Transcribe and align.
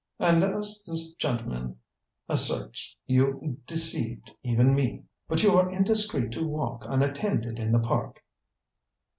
And, 0.17 0.43
as 0.43 0.83
this 0.87 1.13
gentleman 1.13 1.77
asserts, 2.27 2.97
you 3.05 3.59
deceived 3.67 4.31
even 4.41 4.73
me. 4.73 5.03
But 5.27 5.43
you 5.43 5.51
are 5.51 5.69
indiscreet 5.71 6.31
to 6.31 6.43
walk 6.43 6.85
unattended 6.89 7.59
in 7.59 7.71
the 7.71 7.77
park." 7.77 8.23